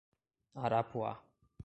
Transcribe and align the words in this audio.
Arapuá 0.63 1.13